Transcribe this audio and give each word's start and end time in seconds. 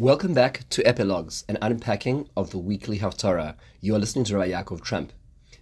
Welcome 0.00 0.32
back 0.32 0.66
to 0.70 0.82
Epilogues, 0.84 1.44
an 1.46 1.58
unpacking 1.60 2.26
of 2.34 2.52
the 2.52 2.56
weekly 2.56 3.00
Haftarah. 3.00 3.54
You 3.82 3.94
are 3.94 3.98
listening 3.98 4.24
to 4.24 4.38
Rabbi 4.38 4.50
Yaakov 4.50 4.80
Trump. 4.80 5.12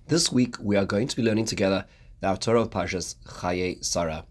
This 0.07 0.30
week 0.30 0.54
we 0.61 0.76
are 0.76 0.84
going 0.84 1.08
to 1.08 1.17
be 1.17 1.25
learning 1.25 1.46
together 1.46 1.87
the 2.21 2.29
Haftarah 2.29 2.62
of 2.62 2.71
Parshas 2.71 3.16
Chaye 3.24 3.85
Sarah. 3.85 4.27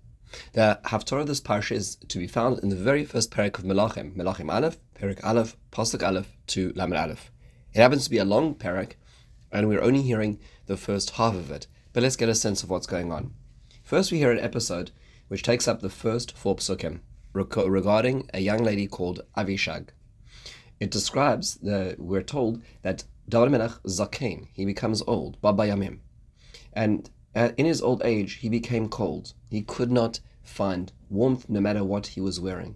The 0.54 0.79
Haftarah 0.85 1.23
of 1.23 1.28
this 1.28 1.41
Parsha 1.41 1.75
is 1.75 1.97
to 2.07 2.20
be 2.20 2.25
found 2.25 2.59
in 2.59 2.70
the 2.70 2.78
very 2.78 3.04
first 3.04 3.31
parak 3.31 3.59
of 3.59 3.65
Melachim, 3.65 4.15
Melachim 4.15 4.49
Aleph, 4.49 4.78
Parak 4.96 5.21
Aleph, 5.25 5.57
Pasuk 5.73 6.07
Aleph 6.07 6.31
to 6.47 6.71
Lamed 6.73 6.93
Aleph. 6.93 7.29
It 7.73 7.81
happens 7.81 8.05
to 8.05 8.09
be 8.09 8.19
a 8.19 8.23
long 8.23 8.55
parak, 8.55 8.93
and 9.51 9.67
we're 9.67 9.83
only 9.83 10.03
hearing 10.03 10.39
the 10.67 10.77
first 10.77 11.09
half 11.09 11.35
of 11.35 11.51
it, 11.51 11.67
but 11.91 12.01
let's 12.01 12.15
get 12.15 12.29
a 12.29 12.35
sense 12.35 12.63
of 12.63 12.69
what's 12.69 12.87
going 12.87 13.11
on. 13.11 13.33
First 13.83 14.13
we 14.13 14.19
hear 14.19 14.31
an 14.31 14.39
episode 14.39 14.91
which 15.27 15.43
takes 15.43 15.67
up 15.67 15.81
the 15.81 15.89
first 15.89 16.37
four 16.37 16.55
psukim 16.55 17.01
regarding 17.33 18.29
a 18.33 18.39
young 18.39 18.63
lady 18.63 18.87
called 18.87 19.19
Avishag. 19.35 19.89
It 20.80 20.91
describes 20.91 21.55
the 21.55 21.95
we're 21.98 22.22
told 22.22 22.62
that 22.84 23.04
David 23.30 23.52
Melech 23.52 23.72
Zaken, 23.85 24.48
he 24.54 24.66
becomes 24.66 25.04
old, 25.08 25.40
Baba 25.41 25.63
Yamim. 25.63 25.99
And 26.73 27.09
uh, 27.35 27.49
in 27.58 27.66
his 27.66 27.81
old 27.81 28.02
age, 28.05 28.35
he 28.35 28.49
became 28.49 28.88
cold. 28.88 29.34
He 29.49 29.62
could 29.62 29.91
not 29.91 30.20
find 30.44 30.91
warmth 31.09 31.49
no 31.49 31.59
matter 31.59 31.84
what 31.84 32.08
he 32.08 32.21
was 32.21 32.40
wearing. 32.40 32.76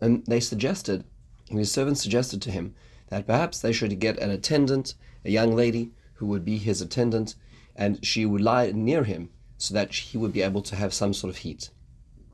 And 0.00 0.24
they 0.26 0.40
suggested, 0.40 1.04
his 1.48 1.70
servants 1.70 2.02
suggested 2.02 2.40
to 2.42 2.50
him 2.50 2.74
that 3.08 3.26
perhaps 3.26 3.60
they 3.60 3.72
should 3.72 3.98
get 3.98 4.18
an 4.18 4.30
attendant, 4.30 4.94
a 5.24 5.30
young 5.30 5.54
lady 5.54 5.92
who 6.14 6.26
would 6.26 6.44
be 6.44 6.58
his 6.58 6.80
attendant, 6.80 7.34
and 7.74 8.04
she 8.04 8.24
would 8.24 8.40
lie 8.40 8.70
near 8.72 9.04
him 9.04 9.30
so 9.58 9.74
that 9.74 9.92
he 9.94 10.18
would 10.18 10.32
be 10.32 10.42
able 10.42 10.62
to 10.62 10.76
have 10.76 10.94
some 10.94 11.12
sort 11.12 11.30
of 11.30 11.38
heat. 11.38 11.70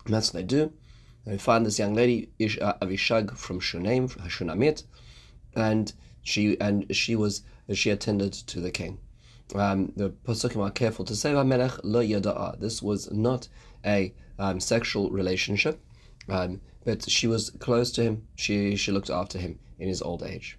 And 0.04 0.14
that's 0.14 0.32
what 0.32 0.40
they 0.40 0.46
do. 0.46 0.72
They 1.24 1.38
find 1.38 1.64
this 1.64 1.78
young 1.78 1.94
lady, 1.94 2.30
Ish 2.38 2.58
uh, 2.60 2.74
Avishag 2.82 3.36
from 3.36 3.60
Shunem, 3.60 4.08
Shunamit, 4.08 4.84
and 5.54 5.92
she 6.22 6.58
and 6.60 6.94
she 6.94 7.14
was 7.14 7.42
she 7.72 7.90
attended 7.90 8.32
to 8.32 8.60
the 8.60 8.70
king. 8.70 8.98
Um, 9.54 9.92
the 9.96 10.10
Pasukim 10.10 10.62
are 10.64 10.70
careful 10.70 11.04
to 11.04 11.14
say, 11.14 11.32
Melech 11.32 11.78
lo 11.84 12.02
yada'a. 12.02 12.58
This 12.58 12.82
was 12.82 13.10
not 13.10 13.48
a 13.84 14.14
um, 14.38 14.60
sexual 14.60 15.10
relationship, 15.10 15.80
um, 16.28 16.60
but 16.84 17.08
she 17.08 17.26
was 17.26 17.50
close 17.50 17.92
to 17.92 18.02
him. 18.02 18.26
She 18.34 18.76
she 18.76 18.92
looked 18.92 19.10
after 19.10 19.38
him 19.38 19.58
in 19.78 19.88
his 19.88 20.02
old 20.02 20.22
age. 20.22 20.58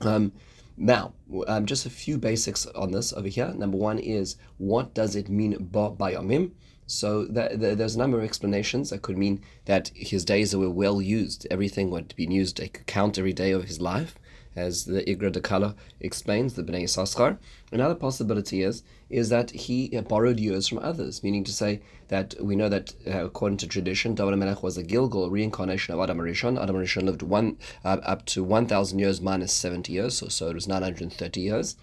Um, 0.00 0.32
now, 0.76 1.12
um, 1.48 1.66
just 1.66 1.86
a 1.86 1.90
few 1.90 2.18
basics 2.18 2.66
on 2.66 2.92
this 2.92 3.12
over 3.12 3.28
here. 3.28 3.52
Number 3.54 3.76
one 3.76 3.98
is 3.98 4.36
what 4.58 4.94
does 4.94 5.16
it 5.16 5.28
mean 5.28 5.56
ba 5.58 5.90
bayamim? 5.90 6.52
So 6.88 7.26
that, 7.26 7.60
that, 7.60 7.76
there's 7.76 7.96
a 7.96 7.98
number 7.98 8.16
of 8.16 8.24
explanations 8.24 8.88
that 8.88 9.02
could 9.02 9.18
mean 9.18 9.42
that 9.66 9.90
his 9.94 10.24
days 10.24 10.56
were 10.56 10.70
well 10.70 11.02
used. 11.02 11.46
Everything 11.50 11.90
would 11.90 12.14
be 12.16 12.24
used. 12.24 12.56
Could 12.56 12.86
count 12.86 13.18
every 13.18 13.34
day 13.34 13.50
of 13.52 13.64
his 13.64 13.78
life, 13.78 14.18
as 14.56 14.86
the 14.86 15.02
Igra 15.02 15.30
de 15.30 15.42
Kala 15.42 15.74
explains, 16.00 16.54
the 16.54 16.62
Bnei 16.62 16.84
Yissaschar. 16.84 17.36
Another 17.70 17.94
possibility 17.94 18.62
is 18.62 18.82
is 19.10 19.28
that 19.28 19.50
he 19.50 19.88
borrowed 20.08 20.40
years 20.40 20.66
from 20.66 20.78
others, 20.78 21.22
meaning 21.22 21.44
to 21.44 21.52
say 21.52 21.82
that 22.08 22.34
we 22.40 22.56
know 22.56 22.70
that 22.70 22.94
uh, 23.06 23.26
according 23.26 23.58
to 23.58 23.66
tradition, 23.66 24.14
David 24.14 24.38
Melech 24.38 24.62
was 24.62 24.78
a 24.78 24.82
Gilgul 24.82 25.30
reincarnation 25.30 25.92
of 25.92 26.00
Adam 26.00 26.18
Rishon. 26.18 26.60
Adam 26.60 26.76
Rishon 26.76 27.04
lived 27.04 27.22
one 27.22 27.58
uh, 27.84 27.98
up 28.02 28.24
to 28.26 28.42
1,000 28.42 28.98
years 28.98 29.20
minus 29.20 29.52
70 29.52 29.92
years, 29.92 30.16
so, 30.16 30.28
so 30.28 30.48
it 30.48 30.54
was 30.54 30.66
930 30.66 31.40
years. 31.40 31.76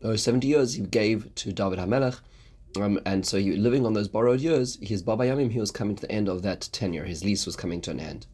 Those 0.00 0.22
70 0.22 0.46
years 0.48 0.74
he 0.74 0.82
gave 0.82 1.32
to 1.36 1.52
David 1.52 1.78
HaMelech 1.78 2.18
um, 2.76 3.00
and 3.06 3.26
so 3.26 3.38
he, 3.38 3.52
living 3.52 3.86
on 3.86 3.94
those 3.94 4.08
borrowed 4.08 4.40
years, 4.40 4.78
his 4.82 5.02
Baba 5.02 5.24
Yamim, 5.24 5.50
he 5.52 5.60
was 5.60 5.70
coming 5.70 5.96
to 5.96 6.02
the 6.02 6.12
end 6.12 6.28
of 6.28 6.42
that 6.42 6.68
tenure. 6.72 7.04
His 7.04 7.24
lease 7.24 7.46
was 7.46 7.56
coming 7.56 7.80
to 7.82 7.90
an 7.90 8.00
end. 8.00 8.26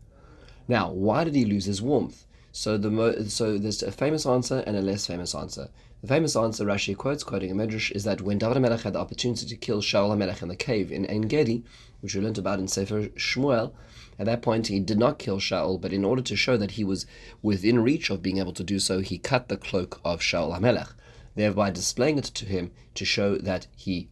Now, 0.66 0.90
why 0.90 1.24
did 1.24 1.34
he 1.34 1.44
lose 1.44 1.66
his 1.66 1.82
warmth? 1.82 2.26
So 2.52 2.78
the 2.78 3.26
so 3.28 3.58
there's 3.58 3.82
a 3.82 3.90
famous 3.90 4.24
answer 4.26 4.62
and 4.66 4.76
a 4.76 4.80
less 4.80 5.06
famous 5.06 5.34
answer. 5.34 5.70
The 6.02 6.08
famous 6.08 6.36
answer 6.36 6.64
Rashi 6.64 6.96
quotes, 6.96 7.24
quoting 7.24 7.50
a 7.50 7.54
medrash, 7.54 7.90
is 7.90 8.04
that 8.04 8.20
when 8.20 8.38
David 8.38 8.60
Melech 8.60 8.82
had 8.82 8.92
the 8.92 9.00
opportunity 9.00 9.46
to 9.46 9.56
kill 9.56 9.80
Shaul 9.80 10.16
Melech 10.16 10.42
in 10.42 10.48
the 10.48 10.54
cave 10.54 10.92
in 10.92 11.04
Ein 11.10 11.22
Gedi, 11.22 11.64
which 12.00 12.14
we 12.14 12.20
learned 12.20 12.38
about 12.38 12.60
in 12.60 12.68
Sefer 12.68 13.08
Shmuel, 13.16 13.72
at 14.18 14.26
that 14.26 14.42
point 14.42 14.68
he 14.68 14.78
did 14.80 14.98
not 14.98 15.18
kill 15.18 15.38
Shaul, 15.38 15.80
but 15.80 15.92
in 15.92 16.04
order 16.04 16.22
to 16.22 16.36
show 16.36 16.56
that 16.56 16.72
he 16.72 16.84
was 16.84 17.06
within 17.42 17.80
reach 17.82 18.10
of 18.10 18.22
being 18.22 18.38
able 18.38 18.52
to 18.52 18.62
do 18.62 18.78
so, 18.78 19.00
he 19.00 19.18
cut 19.18 19.48
the 19.48 19.56
cloak 19.56 20.00
of 20.04 20.20
Shaul 20.20 20.60
Melech, 20.60 20.90
thereby 21.34 21.70
displaying 21.70 22.18
it 22.18 22.24
to 22.24 22.44
him 22.44 22.70
to 22.94 23.04
show 23.04 23.36
that 23.38 23.66
he 23.74 24.10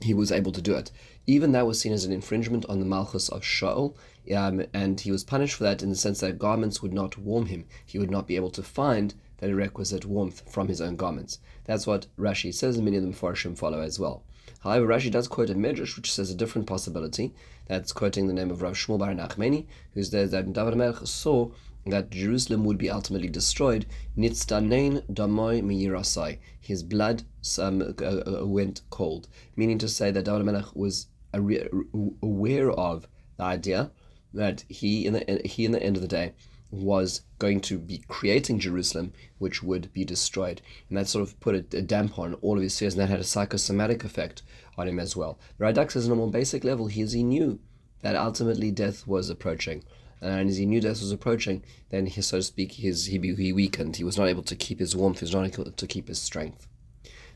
he 0.00 0.14
was 0.14 0.32
able 0.32 0.52
to 0.52 0.62
do 0.62 0.74
it. 0.74 0.90
Even 1.26 1.52
that 1.52 1.66
was 1.66 1.80
seen 1.80 1.92
as 1.92 2.04
an 2.04 2.12
infringement 2.12 2.66
on 2.66 2.80
the 2.80 2.84
Malchus 2.84 3.28
of 3.28 3.42
Shaul, 3.42 3.94
um, 4.34 4.64
and 4.72 5.00
he 5.00 5.10
was 5.10 5.24
punished 5.24 5.56
for 5.56 5.64
that 5.64 5.82
in 5.82 5.90
the 5.90 5.96
sense 5.96 6.20
that 6.20 6.38
garments 6.38 6.82
would 6.82 6.92
not 6.92 7.18
warm 7.18 7.46
him. 7.46 7.64
He 7.84 7.98
would 7.98 8.10
not 8.10 8.26
be 8.26 8.36
able 8.36 8.50
to 8.50 8.62
find 8.62 9.14
that 9.38 9.54
requisite 9.54 10.04
warmth 10.04 10.42
from 10.50 10.68
his 10.68 10.80
own 10.80 10.96
garments. 10.96 11.38
That's 11.64 11.86
what 11.86 12.06
Rashi 12.18 12.52
says, 12.52 12.76
and 12.76 12.84
many 12.84 12.96
of 12.96 13.02
the 13.02 13.10
Meforshim 13.10 13.56
follow 13.56 13.80
as 13.80 13.98
well. 13.98 14.22
However, 14.60 14.86
Rashi 14.86 15.10
does 15.10 15.28
quote 15.28 15.50
a 15.50 15.54
midrash 15.54 15.96
which 15.96 16.12
says 16.12 16.30
a 16.30 16.34
different 16.34 16.66
possibility. 16.66 17.34
That's 17.66 17.92
quoting 17.92 18.26
the 18.26 18.32
name 18.32 18.50
of 18.50 18.62
Rav 18.62 18.74
Shmuel 18.74 18.98
Bar 18.98 19.12
Nachmani, 19.12 19.66
who 19.92 20.02
says 20.02 20.30
that 20.30 20.52
David 20.52 20.76
Melech 20.76 21.06
saw 21.06 21.50
that 21.86 22.10
Jerusalem 22.10 22.64
would 22.64 22.78
be 22.78 22.90
ultimately 22.90 23.28
destroyed. 23.28 23.86
Nitzdanein 24.16 25.02
damoy 25.12 25.62
miyirasai. 25.62 26.38
His 26.60 26.82
blood 26.82 27.24
um, 27.58 27.82
uh, 27.82 28.04
uh, 28.04 28.46
went 28.46 28.82
cold, 28.90 29.28
meaning 29.56 29.78
to 29.78 29.88
say 29.88 30.10
that 30.10 30.24
David 30.24 30.46
Melech 30.46 30.74
was 30.74 31.06
aware 31.32 32.70
of 32.70 33.06
the 33.36 33.44
idea 33.44 33.90
that 34.32 34.64
he, 34.68 35.06
in 35.06 35.12
the 35.12 35.40
he, 35.44 35.64
in 35.64 35.72
the 35.72 35.82
end 35.82 35.96
of 35.96 36.02
the 36.02 36.08
day, 36.08 36.32
was 36.70 37.22
going 37.38 37.60
to 37.60 37.78
be 37.78 38.02
creating 38.08 38.58
Jerusalem, 38.58 39.12
which 39.38 39.62
would 39.62 39.92
be 39.92 40.04
destroyed, 40.04 40.62
and 40.88 40.96
that 40.98 41.08
sort 41.08 41.22
of 41.22 41.38
put 41.40 41.54
a, 41.54 41.78
a 41.78 41.82
damper 41.82 42.22
on 42.22 42.34
all 42.34 42.56
of 42.56 42.62
his 42.62 42.78
fears, 42.78 42.94
and 42.94 43.02
that 43.02 43.10
had 43.10 43.20
a 43.20 43.24
psychosomatic 43.24 44.04
effect 44.04 44.42
on 44.76 44.88
him 44.88 44.98
as 44.98 45.14
well. 45.14 45.38
The 45.58 45.66
Radak 45.66 45.92
says, 45.92 46.06
on 46.06 46.12
a 46.12 46.16
more 46.16 46.30
basic 46.30 46.64
level, 46.64 46.86
he, 46.86 47.04
he 47.04 47.22
knew 47.22 47.60
that 48.02 48.16
ultimately 48.16 48.70
death 48.70 49.06
was 49.06 49.30
approaching 49.30 49.84
and 50.20 50.48
as 50.48 50.56
he 50.56 50.66
knew 50.66 50.80
death 50.80 51.00
was 51.00 51.12
approaching, 51.12 51.62
then 51.90 52.06
he, 52.06 52.22
so 52.22 52.38
to 52.38 52.42
speak, 52.42 52.72
his 52.72 53.06
he, 53.06 53.18
he 53.18 53.52
weakened. 53.52 53.96
He 53.96 54.04
was 54.04 54.16
not 54.16 54.28
able 54.28 54.42
to 54.44 54.56
keep 54.56 54.78
his 54.78 54.96
warmth. 54.96 55.20
He 55.20 55.24
was 55.24 55.34
not 55.34 55.46
able 55.46 55.70
to 55.70 55.86
keep 55.86 56.08
his 56.08 56.20
strength. 56.20 56.66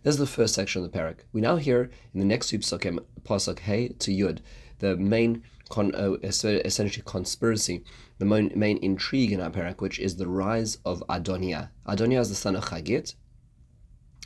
This 0.02 0.14
is 0.14 0.18
the 0.18 0.26
first 0.26 0.54
section 0.54 0.82
of 0.82 0.90
the 0.90 0.98
parak. 0.98 1.18
We 1.32 1.40
now 1.40 1.56
hear 1.56 1.90
in 2.14 2.20
the 2.20 2.26
next 2.26 2.48
two 2.48 2.60
psukim, 2.60 3.00
pasuk 3.24 3.60
hey 3.60 3.88
to 3.88 4.10
yud, 4.10 4.38
the 4.78 4.96
main 4.96 5.42
con, 5.68 5.94
uh, 5.94 6.12
essentially 6.22 7.02
conspiracy, 7.04 7.84
the 8.18 8.24
main, 8.24 8.52
main 8.54 8.78
intrigue 8.78 9.32
in 9.32 9.40
our 9.40 9.50
parak, 9.50 9.80
which 9.80 9.98
is 9.98 10.16
the 10.16 10.28
rise 10.28 10.78
of 10.84 11.02
Adonia. 11.08 11.70
Adonia 11.86 12.20
is 12.20 12.28
the 12.28 12.34
son 12.34 12.54
of 12.54 12.66
Chagit, 12.66 13.16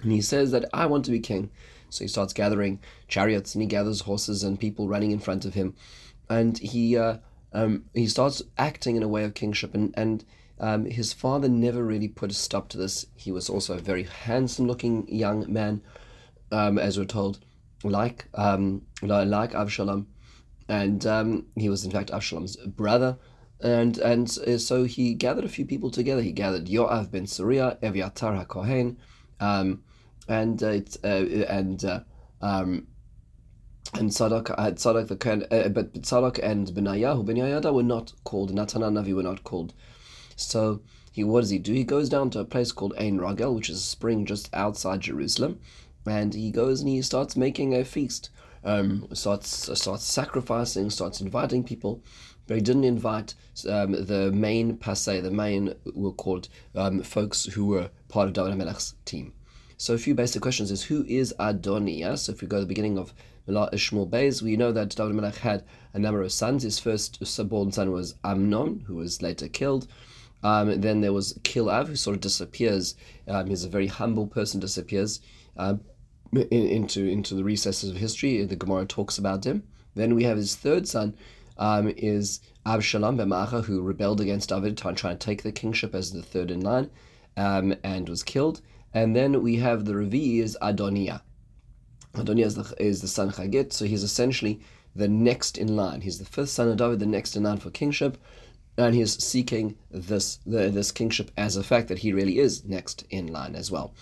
and 0.02 0.12
he 0.12 0.20
says 0.20 0.50
that 0.50 0.66
I 0.72 0.86
want 0.86 1.04
to 1.06 1.10
be 1.10 1.20
king. 1.20 1.50
So 1.88 2.04
he 2.04 2.08
starts 2.08 2.32
gathering 2.32 2.80
chariots 3.08 3.54
and 3.54 3.60
he 3.60 3.68
gathers 3.68 4.00
horses 4.02 4.42
and 4.42 4.58
people 4.58 4.88
running 4.88 5.10
in 5.10 5.18
front 5.18 5.44
of 5.44 5.54
him, 5.54 5.74
and 6.28 6.58
he. 6.58 6.96
Uh, 6.96 7.18
um, 7.52 7.84
he 7.94 8.06
starts 8.06 8.42
acting 8.56 8.96
in 8.96 9.02
a 9.02 9.08
way 9.08 9.24
of 9.24 9.34
kingship, 9.34 9.74
and 9.74 9.94
and 9.96 10.24
um, 10.58 10.86
his 10.86 11.12
father 11.12 11.48
never 11.48 11.84
really 11.84 12.08
put 12.08 12.30
a 12.30 12.34
stop 12.34 12.68
to 12.70 12.78
this. 12.78 13.06
He 13.16 13.32
was 13.32 13.50
also 13.50 13.74
a 13.74 13.80
very 13.80 14.04
handsome-looking 14.04 15.08
young 15.08 15.52
man, 15.52 15.82
um, 16.50 16.78
as 16.78 16.98
we're 16.98 17.04
told, 17.04 17.40
like 17.82 18.26
um, 18.34 18.82
like 19.02 19.52
Avshalom, 19.52 20.06
and 20.68 21.06
um, 21.06 21.46
he 21.56 21.68
was 21.68 21.84
in 21.84 21.90
fact 21.90 22.10
Avshalom's 22.10 22.56
brother. 22.56 23.18
And 23.64 23.98
and 23.98 24.28
so 24.28 24.82
he 24.82 25.14
gathered 25.14 25.44
a 25.44 25.48
few 25.48 25.64
people 25.64 25.90
together. 25.92 26.20
He 26.20 26.32
gathered 26.32 26.66
Yoav 26.66 27.12
ben 27.12 27.26
Tzruya, 27.26 27.78
Eviatar 27.80 28.44
HaKohen, 28.44 28.96
um, 29.38 29.84
and 30.26 30.60
uh, 30.64 30.80
uh, 31.04 31.06
and 31.06 31.84
uh, 31.84 32.00
um, 32.40 32.88
and 33.94 34.10
Tzadok 34.10 34.48
had 34.48 34.58
uh, 34.58 34.76
Tzadok 34.76 35.08
the 35.08 35.16
Kohen, 35.16 35.46
uh, 35.50 35.68
but 35.68 35.92
Tzadok 35.94 36.38
and 36.42 36.68
Benayahu, 36.68 37.24
Benayahu 37.24 37.74
were 37.74 37.82
not 37.82 38.12
called, 38.24 38.54
Natan 38.54 38.82
Navi 38.82 39.14
were 39.14 39.22
not 39.22 39.44
called. 39.44 39.74
So 40.36 40.80
he 41.10 41.24
what 41.24 41.42
does 41.42 41.50
he 41.50 41.58
do? 41.58 41.72
He 41.72 41.84
goes 41.84 42.08
down 42.08 42.30
to 42.30 42.40
a 42.40 42.44
place 42.44 42.72
called 42.72 42.94
Ein 42.98 43.18
Ragel, 43.18 43.54
which 43.54 43.68
is 43.68 43.78
a 43.78 43.80
spring 43.80 44.24
just 44.24 44.48
outside 44.54 45.02
Jerusalem, 45.02 45.60
and 46.06 46.32
he 46.32 46.50
goes 46.50 46.80
and 46.80 46.88
he 46.88 47.02
starts 47.02 47.36
making 47.36 47.74
a 47.74 47.84
feast. 47.84 48.30
Um, 48.64 49.08
starts 49.12 49.70
starts 49.78 50.04
sacrificing, 50.04 50.88
starts 50.88 51.20
inviting 51.20 51.64
people, 51.64 52.00
but 52.46 52.56
he 52.56 52.62
didn't 52.62 52.84
invite 52.84 53.34
um, 53.68 53.92
the 53.92 54.30
main 54.32 54.76
passé, 54.78 55.22
the 55.22 55.30
main 55.30 55.74
were 55.94 56.12
called 56.12 56.48
um, 56.74 57.02
folks 57.02 57.44
who 57.44 57.66
were 57.66 57.90
part 58.08 58.28
of 58.28 58.34
David 58.34 58.54
Melech's 58.54 58.94
team. 59.04 59.32
So 59.82 59.94
a 59.94 59.98
few 59.98 60.14
basic 60.14 60.42
questions 60.42 60.70
is 60.70 60.84
who 60.84 61.04
is 61.08 61.34
Adoniah? 61.40 62.16
So 62.16 62.30
if 62.30 62.40
we 62.40 62.46
go 62.46 62.58
to 62.58 62.60
the 62.60 62.68
beginning 62.68 62.98
of 62.98 63.12
Shmuel 63.48 64.08
Beis. 64.08 64.40
We 64.40 64.56
know 64.56 64.70
that 64.70 64.90
David 64.90 65.16
Melech 65.16 65.34
had 65.38 65.64
a 65.92 65.98
number 65.98 66.22
of 66.22 66.30
sons. 66.30 66.62
His 66.62 66.78
first 66.78 67.18
born 67.48 67.72
son 67.72 67.90
was 67.90 68.14
Amnon, 68.22 68.84
who 68.86 68.94
was 68.94 69.22
later 69.22 69.48
killed. 69.48 69.88
Um, 70.44 70.80
then 70.80 71.00
there 71.00 71.12
was 71.12 71.32
Kilav, 71.42 71.88
who 71.88 71.96
sort 71.96 72.14
of 72.14 72.20
disappears. 72.20 72.94
Um, 73.26 73.48
he's 73.48 73.64
a 73.64 73.68
very 73.68 73.88
humble 73.88 74.28
person, 74.28 74.60
disappears 74.60 75.18
um, 75.56 75.80
in, 76.32 76.46
into 76.68 77.04
into 77.04 77.34
the 77.34 77.42
recesses 77.42 77.90
of 77.90 77.96
history. 77.96 78.44
The 78.44 78.54
Gemara 78.54 78.86
talks 78.86 79.18
about 79.18 79.44
him. 79.44 79.64
Then 79.96 80.14
we 80.14 80.22
have 80.22 80.36
his 80.36 80.54
third 80.54 80.86
son, 80.86 81.16
um, 81.58 81.92
is 81.96 82.38
Absalom 82.64 83.16
ben 83.16 83.32
who 83.32 83.82
rebelled 83.82 84.20
against 84.20 84.50
David, 84.50 84.76
trying 84.76 84.94
to 84.94 85.14
take 85.16 85.42
the 85.42 85.50
kingship 85.50 85.92
as 85.92 86.12
the 86.12 86.22
third 86.22 86.52
in 86.52 86.60
line, 86.60 86.88
um, 87.36 87.74
and 87.82 88.08
was 88.08 88.22
killed. 88.22 88.60
And 88.94 89.16
then 89.16 89.42
we 89.42 89.56
have 89.56 89.84
the 89.84 89.94
Revi 89.94 90.40
is 90.40 90.56
Adoniah. 90.60 91.22
Adoniah 92.14 92.46
is 92.46 92.54
the, 92.54 92.74
is 92.78 93.00
the 93.00 93.08
son 93.08 93.30
Chagit, 93.30 93.72
so 93.72 93.84
he's 93.86 94.02
essentially 94.02 94.60
the 94.94 95.08
next 95.08 95.56
in 95.56 95.76
line. 95.76 96.02
He's 96.02 96.18
the 96.18 96.24
fifth 96.24 96.50
son 96.50 96.68
of 96.68 96.76
David, 96.76 96.98
the 96.98 97.06
next 97.06 97.36
in 97.36 97.44
line 97.44 97.58
for 97.58 97.70
kingship, 97.70 98.18
and 98.76 98.94
he's 98.94 99.22
seeking 99.22 99.76
this 99.90 100.38
the, 100.46 100.68
this 100.68 100.92
kingship 100.92 101.30
as 101.36 101.56
a 101.56 101.62
fact 101.62 101.88
that 101.88 101.98
he 101.98 102.12
really 102.12 102.38
is 102.38 102.64
next 102.64 103.04
in 103.10 103.28
line 103.28 103.54
as 103.54 103.70
well. 103.70 103.94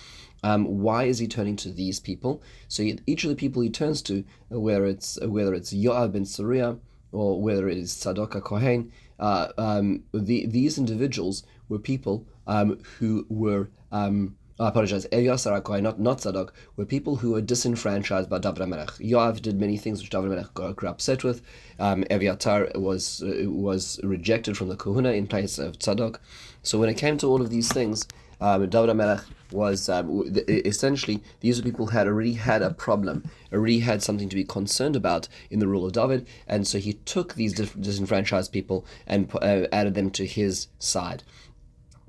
Um, 0.42 0.64
why 0.80 1.04
is 1.04 1.18
he 1.18 1.28
turning 1.28 1.56
to 1.56 1.70
these 1.70 2.00
people? 2.00 2.42
So 2.68 2.82
each 3.06 3.24
of 3.24 3.30
the 3.30 3.36
people 3.36 3.62
he 3.62 3.70
turns 3.70 4.00
to, 4.02 4.24
whether 4.48 4.86
it's 4.86 5.18
whether 5.22 5.54
it's 5.54 5.72
Yoav 5.72 6.12
ben 6.12 6.24
Tzruya 6.24 6.78
or 7.12 7.40
whether 7.40 7.68
it 7.68 7.78
is 7.78 7.92
Tzadok 7.94 8.42
Kohen, 8.42 8.90
uh, 9.18 9.48
um, 9.58 10.04
the, 10.14 10.46
these 10.46 10.78
individuals 10.78 11.42
were 11.68 11.78
people 11.78 12.26
um, 12.46 12.78
who 12.98 13.26
were 13.28 13.68
um, 13.92 14.36
I 14.60 14.68
apologize, 14.68 15.06
Eviasar 15.06 15.62
HaKohen, 15.62 15.80
not, 15.80 15.98
not 15.98 16.18
Tzadok, 16.18 16.50
were 16.76 16.84
people 16.84 17.16
who 17.16 17.30
were 17.30 17.40
disenfranchised 17.40 18.28
by 18.28 18.38
David 18.38 18.58
HaMelech. 18.58 19.00
Yoav 19.00 19.40
did 19.40 19.58
many 19.58 19.78
things 19.78 20.02
which 20.02 20.10
David 20.10 20.32
HaMelech 20.32 20.76
grew 20.76 20.88
upset 20.90 21.24
with. 21.24 21.40
Um, 21.78 22.04
Eviatar 22.10 22.78
was, 22.78 23.22
uh, 23.22 23.50
was 23.50 23.98
rejected 24.02 24.58
from 24.58 24.68
the 24.68 24.76
Kohuna 24.76 25.16
in 25.16 25.26
place 25.26 25.58
of 25.58 25.78
Tzadok. 25.78 26.18
So 26.62 26.78
when 26.78 26.90
it 26.90 26.98
came 26.98 27.16
to 27.18 27.26
all 27.26 27.40
of 27.40 27.48
these 27.48 27.72
things, 27.72 28.06
um, 28.38 28.68
David 28.68 28.94
HaMelech 28.94 29.24
was 29.50 29.88
um, 29.88 30.30
essentially 30.46 31.22
these 31.40 31.62
people 31.62 31.86
had 31.86 32.06
already 32.06 32.34
had 32.34 32.60
a 32.60 32.74
problem, 32.74 33.30
already 33.50 33.80
had 33.80 34.02
something 34.02 34.28
to 34.28 34.36
be 34.36 34.44
concerned 34.44 34.94
about 34.94 35.26
in 35.50 35.60
the 35.60 35.68
rule 35.68 35.86
of 35.86 35.92
David, 35.92 36.26
and 36.46 36.66
so 36.66 36.76
he 36.76 36.92
took 36.92 37.34
these 37.34 37.54
disenfranchised 37.54 38.52
people 38.52 38.84
and 39.06 39.34
uh, 39.36 39.66
added 39.72 39.94
them 39.94 40.10
to 40.10 40.26
his 40.26 40.68
side 40.78 41.22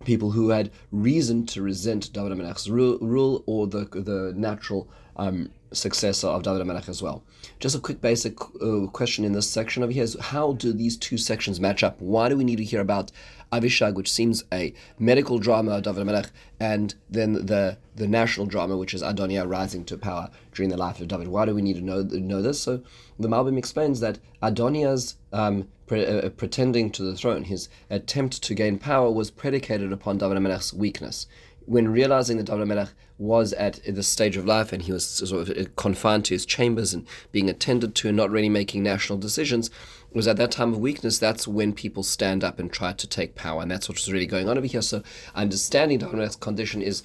people 0.03 0.31
who 0.31 0.49
had 0.49 0.71
reason 0.91 1.45
to 1.47 1.61
resent 1.61 2.11
David 2.13 2.37
HaMelech's 2.37 2.69
rule, 2.69 3.43
or 3.45 3.67
the 3.67 3.85
the 3.85 4.33
natural 4.35 4.89
um, 5.17 5.49
successor 5.71 6.27
of 6.27 6.43
David 6.43 6.65
HaMelech 6.65 6.89
as 6.89 7.01
well. 7.01 7.23
Just 7.59 7.75
a 7.75 7.79
quick 7.79 8.01
basic 8.01 8.39
uh, 8.61 8.87
question 8.87 9.23
in 9.23 9.33
this 9.33 9.49
section 9.49 9.83
over 9.83 9.91
here 9.91 10.03
is 10.03 10.17
how 10.19 10.53
do 10.53 10.73
these 10.73 10.97
two 10.97 11.17
sections 11.17 11.59
match 11.59 11.83
up? 11.83 11.99
Why 12.01 12.29
do 12.29 12.37
we 12.37 12.43
need 12.43 12.57
to 12.57 12.63
hear 12.63 12.81
about 12.81 13.11
Avishag, 13.51 13.95
which 13.95 14.11
seems 14.11 14.43
a 14.51 14.73
medical 14.97 15.37
drama 15.37 15.71
of 15.71 15.83
David 15.83 16.07
HaMelech, 16.07 16.29
and 16.59 16.95
then 17.09 17.33
the 17.33 17.77
the 17.95 18.07
national 18.07 18.47
drama, 18.47 18.77
which 18.77 18.93
is 18.93 19.03
Adoniah 19.03 19.45
rising 19.45 19.83
to 19.85 19.97
power 19.97 20.29
during 20.53 20.69
the 20.69 20.77
life 20.77 21.01
of 21.01 21.07
David? 21.07 21.27
Why 21.27 21.45
do 21.45 21.53
we 21.53 21.61
need 21.61 21.75
to 21.75 21.81
know 21.81 22.01
know 22.01 22.41
this? 22.41 22.61
So 22.61 22.81
the 23.19 23.27
Malbim 23.27 23.57
explains 23.57 23.99
that 23.99 24.19
Adoniah's 24.41 25.15
um, 25.33 25.67
pre- 25.87 26.05
uh, 26.05 26.29
pretending 26.29 26.89
to 26.91 27.03
the 27.03 27.15
throne, 27.15 27.43
his 27.43 27.67
attempt 27.89 28.41
to 28.43 28.55
gain 28.55 28.79
power, 28.79 29.11
was 29.11 29.29
predicated 29.29 29.91
upon 29.91 30.17
David 30.17 30.37
HaMelech's 30.37 30.73
weakness 30.73 31.27
when 31.65 31.89
realizing 31.89 32.37
that 32.37 32.45
David 32.45 32.67
Melech 32.67 32.89
was 33.17 33.53
at 33.53 33.79
this 33.87 34.07
stage 34.07 34.35
of 34.35 34.45
life 34.45 34.73
and 34.73 34.81
he 34.81 34.91
was 34.91 35.05
sort 35.05 35.47
of 35.47 35.57
uh, 35.57 35.69
confined 35.75 36.25
to 36.25 36.33
his 36.33 36.45
chambers 36.45 36.93
and 36.93 37.07
being 37.31 37.49
attended 37.49 37.93
to 37.93 38.07
and 38.07 38.17
not 38.17 38.31
really 38.31 38.49
making 38.49 38.81
national 38.81 39.19
decisions, 39.19 39.69
was 40.11 40.27
at 40.27 40.37
that 40.37 40.51
time 40.51 40.73
of 40.73 40.79
weakness, 40.79 41.19
that's 41.19 41.47
when 41.47 41.71
people 41.71 42.03
stand 42.03 42.43
up 42.43 42.59
and 42.59 42.73
try 42.73 42.91
to 42.91 43.07
take 43.07 43.35
power. 43.35 43.61
And 43.61 43.69
that's 43.69 43.87
what 43.87 43.97
was 43.97 44.11
really 44.11 44.25
going 44.25 44.49
on 44.49 44.57
over 44.57 44.67
here. 44.67 44.81
So 44.81 45.03
understanding 45.35 45.99
David 45.99 46.15
Melech's 46.15 46.35
condition 46.35 46.81
is 46.81 47.03